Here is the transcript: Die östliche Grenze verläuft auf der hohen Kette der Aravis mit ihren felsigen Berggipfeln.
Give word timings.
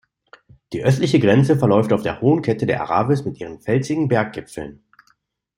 Die 0.73 0.83
östliche 0.83 1.19
Grenze 1.19 1.59
verläuft 1.59 1.93
auf 1.93 2.01
der 2.01 2.21
hohen 2.21 2.41
Kette 2.41 2.65
der 2.65 2.81
Aravis 2.81 3.23
mit 3.23 3.39
ihren 3.39 3.61
felsigen 3.61 4.07
Berggipfeln. 4.07 4.83